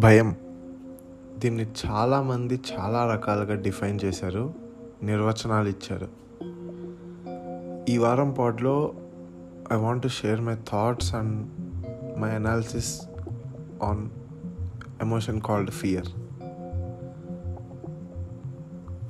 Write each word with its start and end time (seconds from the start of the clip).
భయం. 0.00 0.36
దీన్ని 1.38 1.66
చాలామంది 1.86 2.60
చాలా 2.72 3.12
రకాలుగా 3.12 3.54
డిఫైన్ 3.54 4.00
చేశారు 4.04 4.54
నిర్వచనాలు 5.02 5.68
ఇచ్చారు. 5.68 6.08
ఈ 7.90 7.98
వారం 7.98 8.30
పాడ్లో 8.38 8.94
I 9.72 9.76
want 9.76 10.02
to 10.02 10.08
share 10.08 10.40
my 10.40 10.54
thoughts 10.54 11.14
and 11.14 11.46
my 12.18 12.30
analysis 12.30 13.02
on 13.82 14.08
emotion 15.00 15.40
called 15.40 15.70
fear 15.70 16.06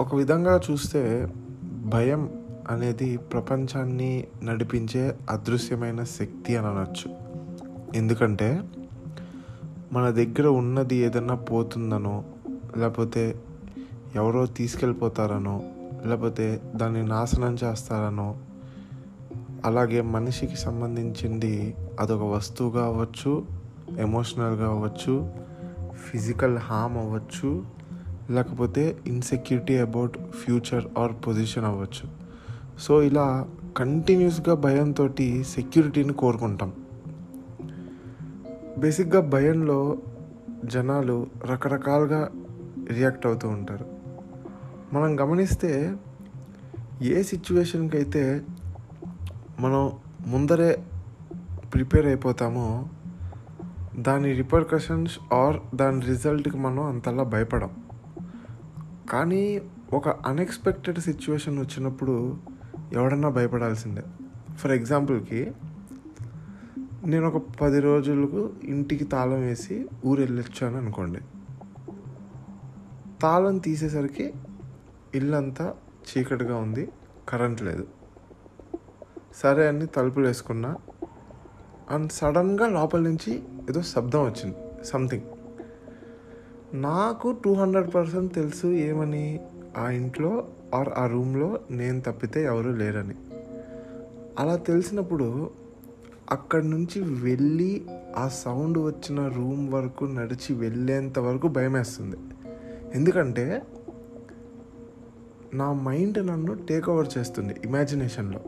ఒక 0.01 0.15
విధంగా 0.15 0.61
చూస్తే 0.71 1.29
భయం 1.87 2.45
అనేది 2.71 3.17
ప్రపంచాన్ని 3.17 4.27
నడిపించే 4.43 5.19
అదృశ్యమైన 5.31 6.05
శక్తి 6.05 6.57
అని 6.57 6.67
అనొచ్చు. 6.67 7.15
ఎందుకంటే 7.95 8.63
మన 9.93 10.11
దగ్గర 10.11 10.47
ఉన్నది 10.47 10.97
ఏదన్నా 10.97 11.35
పోతుందనో 11.35 12.25
లేకపోతే 12.77 13.41
ఎవరో 14.15 14.47
తీసుకెళ్ళిపోతారనో 14.47 15.63
లేకపోతే 16.07 16.61
దాన్ని 16.77 17.07
నాశనం 17.07 17.57
చేస్తారనో 17.65 18.37
అలాగే 19.65 20.01
మనిషికి 20.01 20.57
సంబంధించింది 20.57 21.75
అదొక 22.01 22.23
వస్తువుగా 22.23 22.85
అవ్వచ్చు 22.85 23.47
ఎమోషనల్గా 23.99 24.67
అవ్వచ్చు 24.69 25.31
ఫిజికల్ 26.11 26.59
హామ్ 26.59 26.97
అవ్వచ్చు 26.97 27.65
లేకపోతే 28.31 28.99
insecurity 29.07 29.79
about 29.79 30.19
future 30.31 30.85
or 30.99 31.13
position 31.27 31.65
అవ్వచ్చు. 31.65 32.09
సో 32.81 33.03
ఇలా 33.03 33.49
కంటిన్యూస్గా 33.77 34.55
భయంతో 34.55 35.09
సెక్యూరిటీని 35.43 36.13
కోరుకుంటాం. 36.13 36.73
బేసిక్గా 38.81 39.21
భయంలో 39.21 39.99
జనాలు 40.65 41.27
రకరకాలుగా 41.45 42.31
రియాక్ట్ 42.89 43.27
అవుతూ 43.27 43.49
ఉంటారు. 43.49 43.87
మనం 44.93 45.21
గమనిస్తే 45.21 45.97
ఏ 47.03 47.23
సిచ్యువేషన్కి 47.23 47.97
అయితే 47.97 48.43
మనం 49.61 49.93
ముందరే 50.27 50.85
ప్రిపేర్ 51.75 52.07
అయిపోతామో 52.07 52.89
దాని 53.99 54.33
రిపర్కషన్స్ 54.33 55.35
ఆర్ 55.35 55.77
దాని 55.77 56.01
రిజల్ట్కి 56.01 56.57
మనం 56.57 56.85
అంతలా 56.85 57.23
భయపడం. 57.23 57.71
కానీ 59.11 59.63
ఒక 59.93 60.09
అన్ఎక్స్పెక్టెడ్ 60.09 60.99
సిచ్యువేషన్ 60.99 61.59
వచ్చినప్పుడు 61.59 62.37
ఎవడన్నా 62.93 63.29
భయపడాల్సిందే. 63.29 64.03
ఫర్ 64.57 64.73
ఎగ్జాంపుల్కి 64.73 65.53
నేను 67.07 67.29
ఒక 67.29 67.43
పది 67.61 67.81
రోజులకు 67.81 68.51
ఇంటికి 68.65 69.05
తాళం 69.05 69.41
వేసి 69.41 69.89
ఊరు 70.07 70.21
వెళ్ళొచ్చాను 70.21 70.77
అనుకోండి. 70.77 71.21
తాళం 73.23 73.59
తీసేసరికి 73.59 74.33
ఇల్లంతా 75.15 75.75
చీకటిగా 76.11 76.57
ఉంది 76.57 76.89
కరెంట్ 77.29 77.63
లేదు. 77.63 77.87
సరే 79.35 79.69
అని 79.69 79.87
తలుపులు 79.87 80.27
వేసుకున్నా 80.27 80.77
అండ్ 81.91 82.13
సడన్గా 82.13 82.67
లోపల 82.67 83.01
నుంచి 83.01 83.43
ఏదో 83.71 83.83
శబ్దం 83.83 84.25
వచ్చింది 84.25 84.57
సంథింగ్. 84.85 85.23
నాకు 86.83 87.37
టూ 87.45 87.55
హండ్రెడ్ 87.55 87.95
పర్సెంట్ 87.95 88.35
తెలుసు 88.35 88.67
ఏమని 88.67 89.41
ఆ 89.79 89.91
ఇంట్లో 89.91 90.49
ఆర్ 90.75 90.89
ఆ 90.89 91.07
రూమ్లో 91.07 91.61
నేను 91.71 92.01
తప్పితే 92.01 92.45
ఎవరు 92.45 92.71
లేరని. 92.71 93.15
అలా 94.39 94.57
తెలిసినప్పుడు 94.57 95.60
అక్కడి 96.33 96.69
నుంచి 96.69 97.01
వెళ్ళి 97.01 97.85
ఆ 98.17 98.29
సౌండ్ 98.29 98.79
వచ్చిన 98.79 99.29
రూమ్ 99.29 99.73
వరకు 99.73 100.05
నడిచి 100.05 100.55
వెళ్ళేంత 100.55 101.19
వరకు 101.19 101.49
భయం 101.49 101.73
వేస్తుంది 101.73 102.17
ఎందుకంటే 102.95 103.63
నా 105.55 105.73
మైండ్ 105.73 106.27
నన్ను 106.27 106.55
టేక్ 106.55 106.89
ఓవర్ 106.89 107.09
చేస్తుంది 107.19 107.55
ఇమాజినేషన్లో 107.65 108.41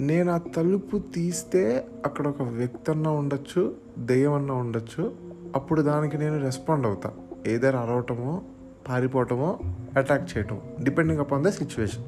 నేను 0.00 0.32
ఆ 0.32 0.38
తలుపు 0.38 0.98
తీస్తే 0.98 1.88
అక్కడ 2.04 2.28
ఒక 2.28 2.42
వ్యక్తి 2.42 2.90
అన్నా 2.90 3.10
ఉండొచ్చు 3.10 3.74
దెయ్యం 3.98 4.32
అన్నా 4.32 4.54
ఉండొచ్చు. 4.54 5.12
అప్పుడు 5.54 5.82
దానికి 5.82 6.18
నేను 6.18 6.42
రెస్పాండ్ 6.42 6.86
అవుతా. 6.86 7.12
ఏదైనా 7.46 7.78
అరవటమో 7.80 8.42
పారిపోవటమో 8.88 9.58
అటాక్ 9.96 10.36
చేయటం 10.36 10.60
depending 10.82 11.20
upon 11.20 11.44
the 11.44 11.48
situation 11.48 12.04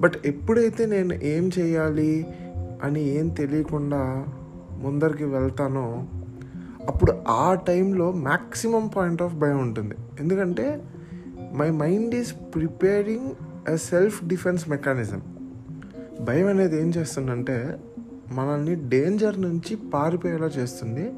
but 0.00 0.12
ఎప్పుడైతే 0.24 0.86
నేను 0.86 1.12
ఏం 1.14 1.50
చేయాలి 1.58 2.26
అని 2.82 3.18
ఏం 3.18 3.28
తెలియకుండా 3.28 4.26
ముందరికి 4.78 5.24
వెళ్తానో 5.24 6.04
అప్పుడు 6.88 7.12
ఆ 7.28 7.54
టైంలో 7.54 8.12
మ్యాక్సిమం 8.12 8.90
పాయింట్ 8.96 9.22
ఆఫ్ 9.22 9.34
భయం 9.34 9.60
ఉంటుంది. 9.60 9.94
ఎందుకంటే 10.20 10.84
my 11.52 11.70
mind 11.70 12.14
is 12.14 12.32
preparing 12.54 13.30
a 13.68 13.76
self 13.76 14.24
defence 14.24 14.68
mechanism. 14.68 15.22
భయం 16.20 16.46
అనేది 16.46 16.80
ఏం 16.80 16.88
చేస్తుందంటే 16.88 17.80
మనల్ని 18.32 18.88
డేంజర్ 18.88 19.42
నుంచి 19.42 19.76
పారిపోయేలా 19.76 20.46
చేస్తుంది 20.46 21.12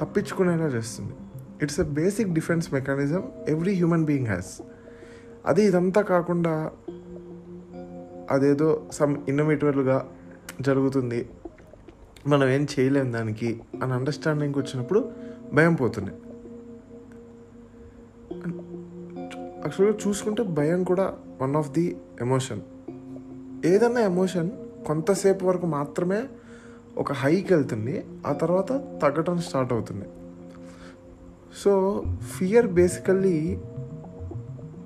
తప్పించుకునేలా 0.00 0.66
చేస్తుంది. 0.66 1.12
It's 1.62 1.80
a 1.80 1.82
basic 1.82 2.32
defence 2.32 2.74
mechanism 2.74 3.22
every 3.48 3.74
human 3.74 4.04
being 4.04 4.26
has. 4.26 4.62
అది 5.46 5.64
ఇదంతా 5.64 6.00
కాకుండా 6.00 6.70
అదేదో 8.30 8.82
సమ్ 8.92 9.16
ఇన్నోవేటివ్గా 9.28 10.08
జరుగుతుంది. 10.60 11.28
మనం 12.26 12.48
ఏం 12.48 12.66
చేయలేం 12.72 13.12
దానికి 13.12 13.60
అని 13.82 13.92
అండర్స్టాండింగ్ 13.92 14.54
వచ్చినప్పుడు 14.58 15.10
భయం 15.52 15.74
పోతుంది. 15.74 16.10
యాక్చువల్గా 19.64 19.98
చూసుకుంటే 20.08 20.42
భయం 20.42 20.84
కూడా 20.84 21.18
వన్ 21.42 21.56
ఆఫ్ 21.56 21.70
ది 21.70 21.96
ఎమోషన్ 22.20 22.60
ఏదన్నా 23.64 24.00
ఎమోషన్ 24.00 24.50
కొంతసేపు 24.86 25.46
వరకు 25.46 25.66
మాత్రమే 25.66 26.20
ఒక 26.98 27.12
హైకి 27.12 27.54
వెళ్తుంది 27.54 28.04
ఆ 28.26 28.32
తర్వాత 28.32 28.72
తగ్గటం 29.02 29.38
స్టార్ట్ 29.38 29.72
అవుతుంది. 29.72 30.06
సో 31.56 32.04
ఫియర్ 32.38 32.66
బేసికల్లీ 32.66 33.36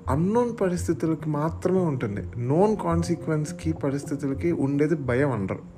అన్నోన్ 0.07 0.53
పరిస్థితులకి 0.61 1.29
మాత్రమే 1.29 1.79
ఉంటుంది. 1.79 2.47
నోన్ 2.47 2.77
కాన్సిక్వెన్స్కి 2.77 3.73
పరిస్థితులకి 3.73 4.51
ఉండేది 4.51 4.95
భయం 4.95 5.31
అనరు 5.31 5.75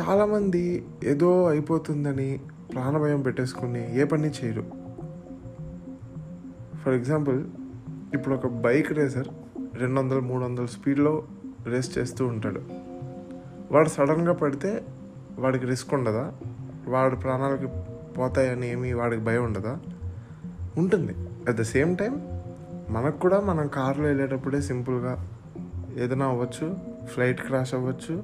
చాలామంది 0.00 0.86
ఏదో 1.04 1.48
అయిపోతుందని 1.48 2.40
ప్రాణభయం 2.72 3.22
పెట్టేసుకుని 3.22 4.00
ఏ 4.00 4.04
పని 4.04 4.30
చేయరు. 4.30 4.64
ఫర్ 6.84 6.94
ఎగ్జాంపుల్ 6.94 7.44
ఇప్పుడు 8.14 8.34
ఒక 8.34 8.46
బైక్ 8.46 8.92
రేసర్ 8.92 9.28
రెండు 9.74 10.00
వందలు 10.00 10.20
మూడు 10.20 10.44
వందల 10.44 10.66
స్పీడ్లో 10.66 11.24
రేస్ 11.66 11.98
చేస్తూ 11.98 12.26
ఉంటాడు. 12.26 12.60
వాడు 13.72 13.88
సడన్గా 13.88 14.32
పడితే 14.32 14.84
వాడికి 15.38 15.66
రిస్క్ 15.66 15.94
ఉండదా? 15.94 16.32
వాడి 16.88 17.16
ప్రాణాలకి 17.16 17.66
పోతాయని 18.12 18.70
ఏమి 18.70 18.92
వాడికి 18.92 19.22
భయం 19.22 19.44
ఉండదా? 19.44 19.78
ఉంటుంది. 20.78 21.14
అట్ 21.48 21.56
ద 21.56 21.62
సేమ్ 21.62 21.96
టైం 21.96 22.42
మనకు 22.90 23.20
కూడా 23.20 23.40
మనం 23.40 23.68
కార్లో 23.68 24.04
వెళ్ళేటప్పుడే 24.04 24.60
సింపుల్గా 24.60 25.30
ఏదైనా 25.96 26.26
అవ్వచ్చు 26.26 26.76
ఫ్లైట్ 27.04 27.40
క్రాష్ 27.40 27.74
అవ్వచ్చు 27.74 28.22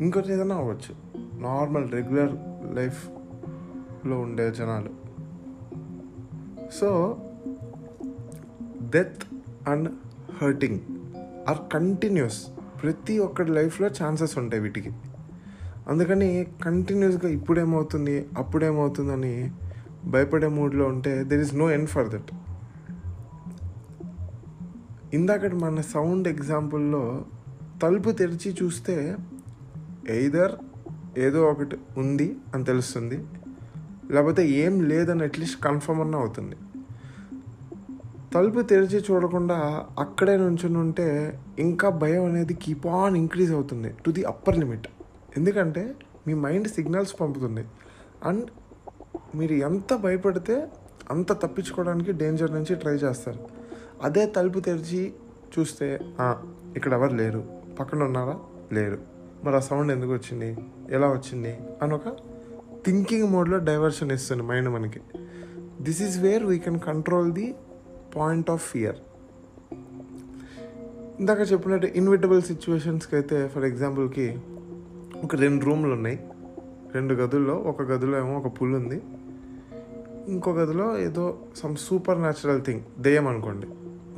ఇంకోటి 0.00 0.32
ఏదైనా 0.32 0.56
అవ్వచ్చు. 0.56 0.94
నార్మల్ 1.40 1.92
రెగ్యులర్ 1.92 2.32
లైఫ్లో 2.76 4.20
ఉండే 4.20 4.50
జనాలు. 4.50 4.90
So 6.72 7.18
death 8.90 9.24
and 9.68 9.88
hurting 10.42 10.80
or 11.48 11.58
continuous 11.72 12.46
ప్రతి 12.82 13.18
ఒక్కటి 13.18 13.50
లైఫ్లో 13.50 13.88
ఛాన్సెస్ 13.88 14.38
ఉంటాయి 14.38 14.62
వీటికి. 14.62 14.90
అందుకని 15.88 16.46
కంటిన్యూస్గా 16.64 17.32
ఇప్పుడేమవుతుంది 17.32 18.28
అప్పుడేమవుతుందని 18.38 19.50
భయపడే 20.04 20.46
మూడ్లో 20.46 20.86
ఉంటే 20.86 21.24
there 21.24 21.40
is 21.40 21.54
no 21.54 21.70
end 21.70 21.88
for 21.88 22.08
that 22.08 22.47
ఇందాక 25.14 25.46
మన 25.54 25.80
సౌండ్ 25.80 26.28
ఎగ్జాంపుల్లో 26.28 27.24
తలుపు 27.82 28.10
తెరిచి 28.10 28.56
చూస్తే 28.62 29.16
ఎయిదర్ 30.08 30.52
ఏదో 31.18 31.50
ఒకటి 31.50 31.76
ఉంది 31.96 32.36
అని 32.54 32.64
తెలుస్తుంది. 32.64 33.24
లేకపోతే 34.10 34.48
ఏం 34.48 34.82
లేదని 34.88 35.22
అట్లీస్ట్ 35.22 35.64
కన్ఫర్మ్ 35.64 36.00
అన్న 36.00 36.16
అవుతుంది. 36.16 36.56
తలుపు 38.34 38.60
తెరిచి 38.60 39.04
చూడకుండా 39.10 39.86
అక్కడే 39.98 40.36
నుంచుని 40.36 40.78
ఉంటే 40.78 41.38
ఇంకా 41.58 41.88
భయం 41.88 42.24
అనేది 42.24 42.54
కీప్ 42.54 42.86
ఆన్ 42.86 43.16
ఇంక్రీజ్ 43.16 43.52
అవుతుంది 43.52 43.88
టు 44.06 44.10
ది 44.10 44.24
అప్పర్ 44.24 44.58
లిమిట్ 44.58 44.88
ఎందుకంటే 45.36 45.94
మీ 46.26 46.34
మైండ్ 46.34 46.68
సిగ్నల్స్ 46.68 47.20
పంపుతుంది. 47.20 47.64
అండ్ 48.24 48.46
మీరు 49.36 49.52
ఎంత 49.52 49.94
భయపడితే 49.94 50.68
అంత 51.10 51.32
తప్పించుకోవడానికి 51.32 52.12
డేంజర్ 52.12 52.52
నుంచి 52.52 52.74
ట్రై 52.74 52.94
చేస్తారు. 52.94 53.57
అదే 54.02 54.26
తలుపు 54.26 54.60
తెరిచి 54.60 55.12
చూస్తే 55.58 56.00
ఇక్కడ 56.76 56.92
ఎవరు 56.92 57.14
లేరు. 57.14 57.44
పక్కన 57.80 58.02
ఉన్నారా 58.02 58.38
లేరు. 58.72 58.98
మరి 59.44 59.56
ఆ 59.56 59.58
సౌండ్ 59.58 59.92
ఎందుకు 59.92 60.12
వచ్చింది? 60.12 60.56
ఎలా 60.90 61.08
వచ్చింది? 61.08 61.58
అని 61.82 61.94
ఒక 61.94 62.08
థింకింగ్ 62.86 63.28
మోడ్లో 63.28 63.58
డైవర్షన్ 63.58 64.12
ఇస్తుంది 64.12 64.42
మైండ్ 64.42 64.68
మనకి. 64.68 65.00
This 65.80 66.02
is 66.02 66.20
where 66.20 66.44
we 66.44 66.58
can 66.58 66.78
control 66.78 67.32
the 67.32 67.54
point 68.16 68.50
of 68.50 68.70
fear 68.70 68.96
ఇందాక 71.20 71.52
చెప్పినట్టు 71.52 71.86
ఇన్విటబుల్ 71.86 72.42
సిచ్యువేషన్స్కి 72.42 73.16
అయితే 73.16 73.48
ఫర్ 73.48 73.64
ఎగ్జాంపుల్కి 73.64 74.38
ఒక 75.24 75.36
రెండు 75.36 75.64
రూమ్లు 75.64 75.92
ఉన్నాయి. 75.92 76.28
రెండు 76.94 77.14
గదుల్లో 77.14 77.54
ఒక 77.54 77.82
గదిలో 77.82 78.18
ఏమో 78.18 78.38
ఒక 78.38 78.62
పుల్ 78.62 78.74
ఉంది. 78.74 79.02
ఇంకో 80.28 80.52
గదిలో 80.52 80.98
ఏదో 80.98 81.38
సమ్ 81.56 81.76
సూపర్ 81.76 82.18
న్యాచురల్ 82.18 82.62
థింగ్ 82.62 82.80
దెయ్యం 82.98 83.28
అనుకోండి. 83.28 83.66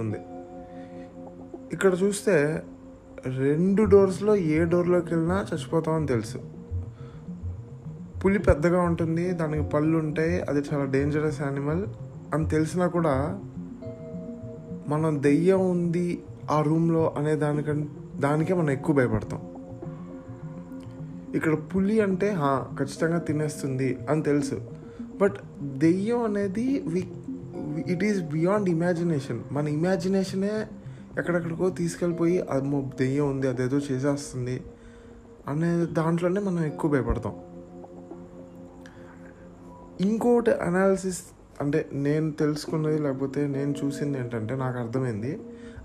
ఉంది 0.01 0.19
ఇక్కడ 1.73 1.93
చూస్తే 2.03 2.63
రెండు 3.37 3.83
డోర్స్లో 3.83 4.37
ఏ 4.37 4.65
డోర్లోకి 4.65 5.15
వెళ్ళినా 5.15 5.47
చచ్చిపోతామని 5.55 6.07
తెలుసు. 6.07 6.39
పులి 8.25 8.39
పెద్దగా 8.39 8.81
ఉంటుంది 8.81 9.31
దానికి 9.31 9.69
పళ్ళు 9.69 9.99
ఉంటాయి 9.99 10.41
అది 10.41 10.63
చాలా 10.73 10.85
డేంజరస్ 10.85 11.43
యానిమల్ 11.43 11.87
అని 12.35 12.49
తెలిసినా 12.49 12.87
కూడా 12.87 13.41
మనం 14.89 15.23
దెయ్యం 15.23 15.71
ఉంది 15.71 16.23
ఆ 16.51 16.63
రూమ్లో 16.63 17.15
అనే 17.17 17.35
దానికం 17.35 17.89
దానికే 18.17 18.55
మనం 18.55 18.71
ఎక్కువ 18.71 18.97
భయపడతాం. 18.97 19.41
ఇక్కడ 21.35 21.55
పులి 21.55 22.01
అంటే 22.01 22.37
ఖచ్చితంగా 22.79 23.19
తినేస్తుంది 23.19 23.99
అని 24.11 24.23
తెలుసు. 24.23 24.61
బట్ 25.21 25.35
దెయ్యం 25.63 26.25
అనేది 26.25 26.85
వి 26.87 27.09
ఇట్ 27.89 28.05
ఈస్ 28.05 28.21
బియాండ్ 28.21 28.69
ఇమాజినేషన్ 28.69 29.41
మన 29.53 29.69
ఇమాజినేషనే 29.69 30.67
ఎక్కడెక్కడికో 31.19 31.71
తీసుకెళ్ళిపోయి 31.71 32.41
అమ్మో 32.41 32.91
దెయ్యం 32.99 33.31
ఉంది 33.31 33.49
అదేదో 33.49 33.77
చేసేస్తుంది 33.77 34.63
అనే 35.49 35.87
దాంట్లోనే 35.87 36.41
మనం 36.41 36.65
ఎక్కువ 36.65 36.91
భయపడతాం. 36.91 37.35
ఇంకోటి 40.01 40.51
అనాలిసిస్ 40.51 41.23
అంటే 41.61 41.89
నేను 41.93 42.31
తెలుసుకున్నది 42.31 42.99
లేకపోతే 42.99 43.47
నేను 43.47 43.75
చూసింది 43.85 44.19
ఏంటంటే 44.19 44.55
నాకు 44.55 44.79
అర్థమైంది 44.79 45.41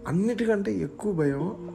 అన్నిటికంటే 0.07 0.73
ఎక్కువ 0.73 1.13
భయం 1.13 1.71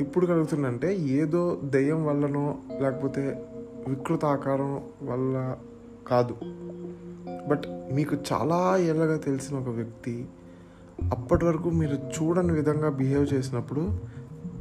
ఇప్పుడు 0.00 0.26
కలుగుతుందంటే 0.26 0.96
ఏదో 0.96 1.60
దెయ్యం 1.64 2.06
వల్లనో 2.06 2.58
లేకపోతే 2.80 3.46
వికృత 3.88 4.24
ఆకారం 4.24 4.82
వల్ల 5.02 5.56
కాదు. 6.06 6.36
బట్ 7.48 7.66
మీకు 7.92 8.14
చాలా 8.30 8.60
ఏళ్ళగా 8.80 9.16
తెలిసిన 9.18 9.54
ఒక 9.56 9.70
వ్యక్తి 9.70 10.14
అప్పటి 11.12 11.44
వరకు 11.44 11.68
మీరు 11.70 11.96
చూడని 12.14 12.52
విధంగా 12.52 12.90
బిహేవ్ 12.90 13.26
చేసినప్పుడు 13.34 13.84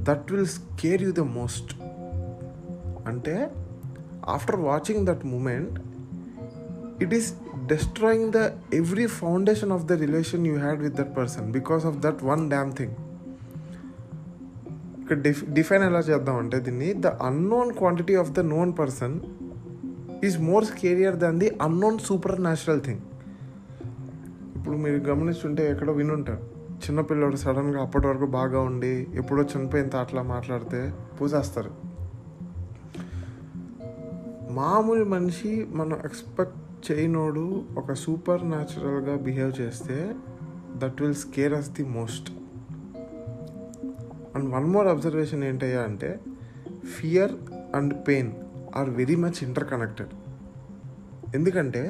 that 0.03 0.31
will 0.31 0.47
scare 0.47 1.03
you 1.03 1.11
the 1.11 1.25
most 1.33 1.71
అంటే 3.07 3.35
after 4.29 4.59
watching 4.61 5.05
that 5.07 5.23
moment 5.25 5.77
it 7.03 7.13
is 7.13 7.29
destroying 7.65 8.31
the 8.31 8.41
every 8.73 9.05
foundation 9.05 9.71
of 9.71 9.85
the 9.85 9.91
relation 9.91 10.47
you 10.47 10.55
had 10.57 10.79
with 10.79 10.95
that 10.95 11.13
person 11.17 11.51
because 11.51 11.85
of 11.85 11.97
that 11.97 12.23
one 12.23 12.43
damn 12.49 12.71
thing 12.71 12.95
ఇక్కడ 15.01 15.17
diff 15.21 15.41
define 15.49 15.83
ఎలా 15.83 15.99
చేద్దామంటే 15.99 16.59
దీన్ని 16.59 16.89
the 17.01 17.07
unknown 17.21 17.71
quantity 17.73 18.15
of 18.15 18.31
the 18.31 18.39
known 18.39 18.71
person 18.79 19.15
is 20.25 20.39
more 20.39 20.65
scarier 20.65 21.15
than 21.15 21.39
the 21.39 21.57
unknown 21.61 21.99
supernatural 22.41 22.81
thing 22.81 22.99
ఇప్పుడు 24.55 24.77
మీరు 24.77 24.95
గమనిస్తుంటే 24.95 25.71
ఎక్కడో 25.71 25.93
వినుంటారు. 25.93 26.43
చిన్నపిల్లడు 26.85 27.35
సడన్గా 27.35 27.81
అప్పటి 27.81 28.07
వరకు 28.07 28.25
బాగా 28.25 28.59
ఉండి 28.59 29.07
ఎప్పుడో 29.13 29.43
చనిపోయిన 29.43 29.95
అట్లా 29.95 30.21
మాట్లాడితే 30.21 30.93
పూజేస్తారు 31.21 31.71
మామూలు 34.51 35.05
మనిషి 35.05 35.67
మనం 35.69 35.99
ఎక్స్పెక్ట్ 36.05 36.91
చేయనోడు 36.91 37.65
ఒక 37.77 37.93
సూపర్ 37.93 38.49
న్యాచురల్గా 38.49 39.15
బిహేవ్ 39.15 39.61
చేస్తే 39.61 40.15
that 40.75 41.01
will 41.01 41.15
scare 41.15 41.53
us 41.53 41.69
the 41.69 41.83
most 41.83 42.31
and 44.35 44.49
one 44.49 44.65
more 44.65 44.87
observation 44.87 45.43
ఏంటయ్యా 45.43 45.81
అంటే 45.81 46.19
fear 46.99 47.31
and 47.75 47.93
pain 48.07 48.31
are 48.75 48.89
very 48.89 49.15
much 49.15 49.39
interconnected 49.69 50.13
ఎందుకంటే 51.35 51.83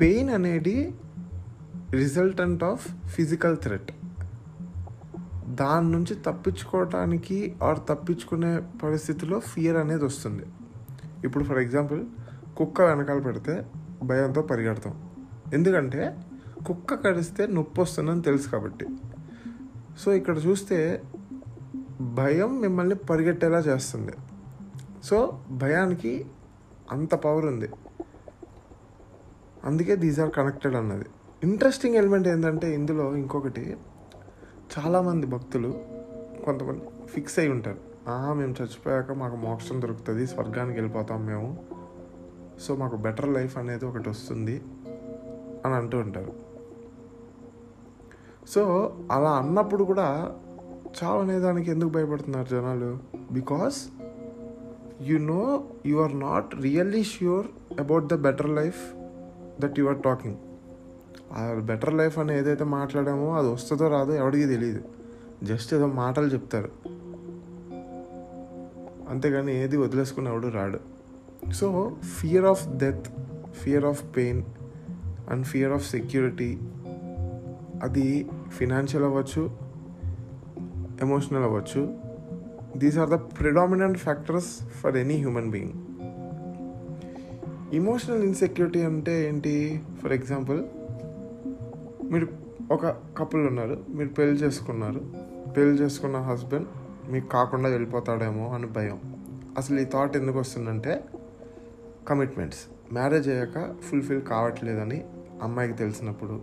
పెయిన్ 0.00 0.30
అనేది 0.30 0.76
రిజల్టెంట్ 1.90 2.64
ఆఫ్ 2.64 2.84
ఫిజికల్ 3.08 3.56
థ్రెట్. 3.64 3.90
దాని 5.60 5.88
నుంచి 5.92 6.14
తప్పించుకోవటానికి 6.14 7.56
ఆర్ 7.62 7.78
తప్పించుకునే 7.88 8.52
పరిస్థితిలో 8.82 9.40
ఫియర్ 9.40 9.76
అనేది 9.76 10.04
వస్తుంది. 10.04 10.46
ఇప్పుడు 11.24 11.44
ఫర్ 11.44 11.58
ఎగ్జాంపుల్ 11.58 12.00
కుక్క 12.56 12.80
వెనకాల 12.80 13.18
పెడితే 13.18 13.66
భయంతో 14.02 14.42
పరిగెడతాం. 14.42 14.94
ఎందుకంటే 15.54 16.16
కుక్క 16.66 16.94
కడిస్తే 16.94 17.46
నొప్పి 17.46 17.80
వస్తుందని 17.80 18.22
తెలుసు 18.22 18.48
కాబట్టి. 18.48 18.86
సో 19.98 20.12
ఇక్కడ 20.12 20.36
చూస్తే 20.38 20.78
భయం 22.00 22.60
మిమ్మల్ని 22.60 22.94
పరిగెట్టేలా 22.94 23.58
చేస్తుంది. 23.58 24.14
సో 25.06 25.16
భయానికి 25.50 26.12
అంత 26.92 27.14
పవర్ 27.14 27.46
ఉంది. 27.46 27.68
అందుకే 29.64 29.96
దీస్ 29.96 30.20
ఆర్ 30.20 30.30
కనెక్టెడ్ 30.30 30.76
అన్నది. 30.80 31.04
ఇంట్రెస్టింగ్ 31.42 31.94
ఎలిమెంట్ 31.94 32.28
ఏంటంటే 32.28 32.74
ఇందులో 32.74 33.16
ఇంకొకటి 33.16 33.76
చాలామంది 34.74 35.26
భక్తులు 35.26 35.70
కొంతమంది 36.44 36.80
ఫిక్స్ 37.06 37.38
అయి 37.38 37.48
ఉంటారు. 37.48 37.80
మేము 38.38 38.54
చచ్చిపోయాక 38.60 39.12
మాకు 39.12 39.36
మోక్షం 39.36 39.82
దొరుకుతుంది 39.82 40.26
స్వర్గానికి 40.26 40.78
వెళ్ళిపోతాం 40.78 41.26
మేము. 41.26 41.50
సో 42.60 42.76
మాకు 42.76 42.96
బెటర్ 42.96 43.28
లైఫ్ 43.28 43.56
అనేది 43.58 43.84
ఒకటి 43.84 44.08
వస్తుంది 44.08 44.56
అని 45.64 45.74
అంటూ 45.74 45.98
ఉంటారు. 45.98 46.32
సో 48.48 48.62
అలా 49.12 49.30
అన్నప్పుడు 49.30 49.84
కూడా 49.84 50.08
చావు 50.98 51.20
అనేదానికి 51.20 51.70
ఎందుకు 51.70 51.90
భయపడుతున్నారు 51.90 52.48
జనాలు? 52.48 52.90
Because 53.32 53.78
you 55.02 55.18
know 55.18 55.64
you 55.86 55.96
are 55.96 56.20
not 56.20 56.54
really 56.54 57.04
sure 57.04 57.46
about 57.80 58.06
the 58.06 58.14
better 58.14 58.50
life 58.50 58.94
that 59.60 59.80
you 59.80 59.86
are 59.86 60.02
talking 60.02 60.36
ఆ 61.32 61.60
బెటర్ 61.64 61.94
లైఫ్ 61.94 62.18
అని 62.18 62.38
ఏదైతే 62.38 62.64
మాట్లాడామో 62.64 63.36
అది 63.36 63.48
వస్తుందో 63.48 63.88
రాదో 63.88 64.12
ఎవడికి 64.12 64.46
తెలియదు 64.46 64.80
జస్ట్ 65.42 65.74
ఏదో 65.74 65.86
మాటలు 65.86 66.26
చెప్తారు. 66.26 66.70
అంతేగాని 69.08 69.62
ఏది 69.62 69.76
వదిలేసుకుని 69.76 70.28
ఎవడు 70.28 70.48
రాడు. 70.48 70.78
So 71.52 71.96
fear 72.20 72.44
of 72.44 72.76
death 72.76 73.06
fear 73.52 73.84
of 73.84 74.16
pain 74.16 74.42
and 75.30 75.46
fear 75.46 75.72
of 75.72 75.90
security 75.90 76.58
అది 77.82 78.28
ఫినాన్షియల్ 78.50 79.04
అవ్వచ్చు 79.04 79.50
ఎమోషనల్ 81.02 81.42
అవ్వచ్చు 81.42 82.05
these 82.78 82.98
are 82.98 83.10
the 83.10 83.14
predominant 83.14 83.98
factors 83.98 84.60
for 84.68 84.96
any 84.96 85.16
human 85.16 85.50
being 85.50 85.72
emotional 87.74 88.22
insecurity 88.22 88.82
అంటే 88.82 89.28
ఏంటి? 89.28 89.80
ఫర్ 90.02 90.12
ఎగ్జాంపుల్ 90.12 90.64
మీరు 92.12 92.28
ఒక 92.70 92.86
కపుల్ 92.86 93.46
ఉన్నారు 93.46 93.84
మీరు 93.88 94.08
పెళ్ళి 94.08 94.40
చేసుకున్నారు 94.40 95.00
పెళ్ళి 95.56 95.82
చేసుకున్న 95.82 96.16
హస్బెండ్ 96.16 96.66
మీకు 97.10 97.28
కాకుండా 97.28 97.68
వెళ్ళిపోతాడేమో 97.68 98.54
అని 98.54 98.66
భయం. 98.66 99.00
అసలు 99.58 99.80
ఈ 99.80 99.84
థాట్ 99.84 100.16
ఎందుకు 100.16 100.38
వస్తుందంటే 100.38 101.04
కమిట్మెంట్స్ 102.08 102.60
మ్యారేజ్ 102.92 103.28
అయ్యాక 103.28 103.74
ఫుల్ఫిల్ 103.82 104.22
కావట్లేదని 104.22 105.04
అమ్మాయికి 105.42 105.78
తెలిసినప్పుడు 105.78 106.40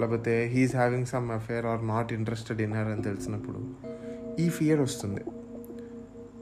లేకపోతే 0.00 0.44
he is 0.44 0.76
having 0.76 1.06
some 1.06 1.30
affair 1.30 1.66
or 1.66 1.86
not 1.86 2.12
interested 2.12 2.60
in 2.60 2.72
her 2.72 2.88
అని 2.88 3.02
తెలిసినప్పుడు 3.02 3.60
ఈ 4.40 4.48
ఫియర్ 4.48 4.80
వస్తుంది. 4.80 5.20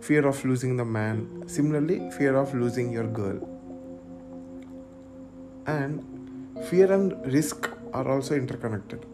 Fear 0.05 0.27
of 0.27 0.41
losing 0.47 0.77
the 0.79 0.87
man 0.97 1.21
similarly 1.49 1.97
fear 2.17 2.37
of 2.37 2.53
losing 2.55 2.93
your 2.95 3.13
girl 3.21 3.41
and 5.75 5.99
fear 6.63 6.93
and 6.93 7.13
risk 7.29 7.67
are 7.97 8.09
also 8.09 8.35
interconnected 8.61 9.05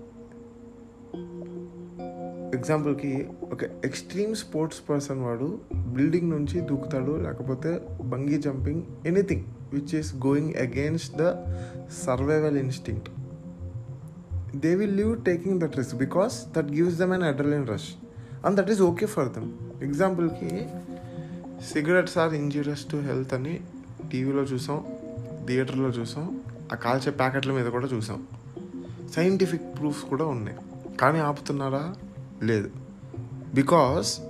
ఎగ్జాంపుల్కి 2.55 3.13
ఒక 3.53 3.65
ఎక్స్ట్రీమ్ 3.85 4.35
స్పోర్ట్స్ 4.35 4.81
పర్సన్ 4.89 5.21
వాడు 5.23 5.49
building 5.97 6.31
నుంచి 6.31 6.57
దూకుతాడు 6.61 7.13
లేకపోతే 7.17 7.71
bungee 8.05 8.39
jumping 8.39 8.83
anything 9.07 9.45
which 9.73 9.95
is 9.95 10.11
going 10.27 10.53
against 10.57 11.15
the 11.17 11.27
survival 12.05 12.59
instinct 12.59 13.11
they 14.57 14.73
will 14.75 14.97
live 14.97 15.13
taking 15.25 15.59
that 15.61 15.77
risk 15.77 15.97
because 15.97 16.37
that 16.57 16.71
gives 16.73 16.99
them 16.99 17.13
an 17.13 17.27
adrenaline 17.31 17.67
rush 17.67 17.91
and 18.45 18.57
that 18.61 18.71
is 18.71 18.83
okay 18.83 19.07
for 19.07 19.31
them 19.33 19.51
ఎగ్జాంపుల్కి 19.83 20.67
cigarettes 21.73 22.19
are 22.19 22.35
injurious 22.35 22.91
to 22.91 22.97
health 22.97 23.35
అని 23.35 23.61
టీవీలో 24.13 24.43
చూసాం 24.43 24.85
థియేటర్లో 25.47 25.89
చూసాం 25.89 26.41
ఆ 26.73 26.77
కాల్చే 26.77 27.11
ప్యాకెట్ల 27.11 27.53
మీద 27.53 27.67
కూడా 27.67 27.87
చూసాం. 27.87 28.27
సైంటిఫిక్ 29.17 29.63
ప్రూఫ్స్ 29.63 30.05
కూడా 30.05 30.25
ఉన్నాయి. 30.25 30.57
కానీ 30.97 31.19
ఆపుతున్నారా? 31.19 31.95
లేదు. 32.43 32.71
Because 33.55 34.21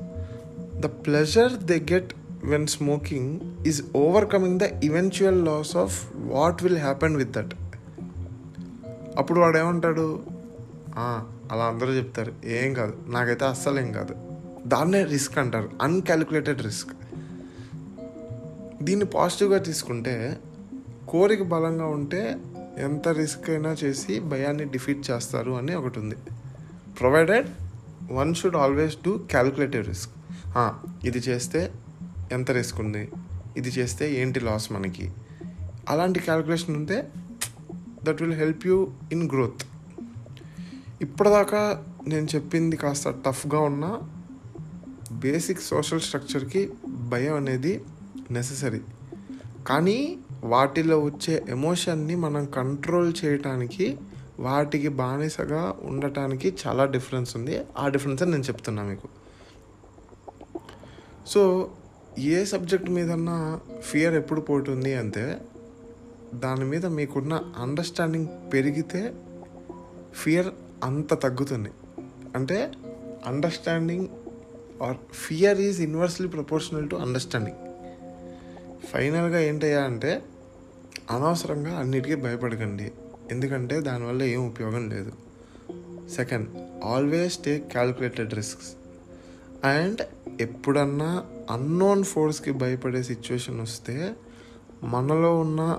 the 0.81 0.87
pleasure 0.87 1.53
they 1.53 1.87
get 1.93 2.15
when 2.45 2.67
smoking 2.67 3.41
is 3.67 3.97
overcoming 3.97 4.61
the 4.61 4.63
eventual 4.63 5.45
loss 5.45 5.77
of 5.77 6.07
what 6.17 6.63
will 6.63 6.79
happen 6.79 7.17
with 7.17 7.33
that 7.33 7.55
అప్పుడు 9.17 9.41
వాడు 9.41 9.59
ఏమంటాడు? 9.59 10.23
"ఆ, 10.97 11.27
అలా 11.53 11.65
అందరూ 11.65 11.93
చెప్తారు. 11.93 12.33
ఏం 12.45 12.75
కాదు. 12.75 12.95
నాకైతే 13.07 13.45
అస్సలు 13.45 13.81
ఏం 13.81 13.93
కాదు. 13.93 14.30
దాన్నే 14.67 15.05
రిస్క్ 15.05 15.39
అంటారు. 15.39 15.71
అన్కాలిక్యులేటెడ్ 15.83 16.63
రిస్క్ 16.63 16.91
దీన్ని 18.83 19.07
పాజిటివ్గా 19.07 19.59
తీసుకుంటే 19.59 20.39
కోరిక 21.09 21.43
బలంగా 21.43 21.87
ఉంటే 21.87 22.39
ఎంత 22.79 23.09
రిస్క్ 23.09 23.51
అయినా 23.51 23.77
చేసి 23.85 24.21
భయాన్ని 24.21 24.65
డిఫీట్ 24.65 25.11
చేస్తారు 25.11 25.51
అని 25.53 25.75
ఒకటి 25.75 25.99
ఉంది. 25.99 26.17
Provided 27.01 27.49
one 28.13 28.35
should 28.35 28.57
always 28.57 28.97
do 29.05 29.19
calculative 29.19 29.87
risk 29.87 30.13
ఇది 31.07 31.19
చేస్తే 31.19 31.73
ఎంత 32.33 32.51
రిస్క్ 32.51 32.81
ఉంది? 32.81 33.09
ఇది 33.57 33.69
చేస్తే 33.69 34.15
ఏంటి 34.15 34.41
లాస్ 34.41 34.73
మనకి? 34.73 35.13
అలాంటి 35.89 36.21
క్యాలిక్యులేషన్ 36.21 36.77
ఉంటే 36.77 37.11
that 38.05 38.23
will 38.23 38.35
help 38.35 38.67
you 38.67 38.89
in 39.13 39.31
growth 39.31 39.63
ఇప్పటిదాకా 41.03 41.85
నేను 42.09 42.27
చెప్పింది 42.35 42.77
కాస్త 42.77 43.11
టఫ్గా 43.11 43.61
ఉన్నా 43.61 44.01
బేసిక్ 45.13 45.61
సోషల్ 45.61 46.01
స్ట్రక్చర్కి 46.01 46.71
భయం 47.09 47.35
అనేది 47.35 47.85
నెససరీ 48.31 48.81
కానీ 49.67 50.19
వాటిలో 50.45 51.01
వచ్చే 51.01 51.45
ఎమోషన్ని 51.49 52.15
మనం 52.15 52.47
కంట్రోల్ 52.47 53.13
చేయటానికి 53.25 53.99
వాటికి 54.41 54.89
బానిసగా 54.89 55.77
ఉండటానికి 55.83 56.55
చాలా 56.67 56.85
డిఫరెన్స్ 56.85 57.37
ఉంది. 57.37 57.61
ఆ 57.79 57.89
డిఫరెన్స్ 57.89 58.23
నేను 58.23 58.43
చెప్తున్నా 58.43 58.83
మీకు. 58.83 59.09
సో 61.27 61.71
ఏ 62.19 62.45
సబ్జెక్ట్ 62.45 62.91
మీదన్నా 62.91 63.61
ఫియర్ 63.81 64.15
ఎప్పుడు 64.15 64.41
పోతుంది 64.41 64.95
అంటే 64.95 65.41
దాని 66.35 66.65
మీద 66.65 66.87
మీకున్న 66.87 67.41
అండర్స్టాండింగ్ 67.57 68.27
పెరిగితే 68.53 69.15
ఫియర్ 70.15 70.47
అంత 70.85 71.23
తగ్గుతుంది. 71.23 71.71
అంటే 72.35 72.73
understanding 73.27 74.09
or 74.83 74.97
fear 75.15 75.61
is 75.61 75.81
inversely 75.81 76.29
proportional 76.29 76.91
to 76.91 76.97
understanding 76.97 77.57
ఫైనల్గా 78.87 79.41
ఏంటయ్యా 79.41 79.83
అంటే 79.83 80.23
అనవసరంగా 81.11 81.79
అన్నిటికీ 81.79 82.15
భయపడకండి. 82.15 82.93
ఎందుకంటే 83.31 83.81
దానివల్ల 83.81 84.23
ఏం 84.23 84.47
ఉపయోగం 84.47 84.91
లేదు. 84.91 85.13
Second 86.15 86.49
always 86.85 87.39
take 87.39 87.69
calculated 87.69 88.35
risks 88.35 88.71
and 89.67 90.03
ఎప్పుడన్నా 90.41 91.25
అన్నోన్ 91.51 92.05
ఫోర్స్కి 92.05 92.53
భయపడే 92.53 93.03
సిచ్యువేషన్ 93.03 93.61
వస్తే 93.61 94.13
మనలో 94.83 95.41
ఉన్న 95.41 95.79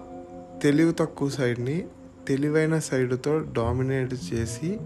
తెలివి 0.64 0.94
తక్కువ 0.94 1.30
సైడ్ని 1.30 1.88
తెలివైన 2.28 2.80
సైడ్తో 2.80 3.40
డామినేట్ 3.40 4.14
చేసి 4.34 4.80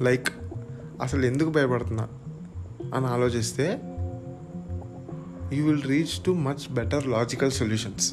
లైక్ 0.00 0.28
అసలు 1.02 1.26
ఎందుకు 1.26 1.50
భయపడుతున్నా? 1.50 2.08
అని 2.94 3.06
ఆలోచిస్తే 3.06 3.66
you 5.56 5.62
will 5.64 5.82
reach 5.82 6.14
to 6.24 6.30
much 6.30 6.64
better 6.72 7.06
logical 7.06 7.52
solutions 7.52 8.08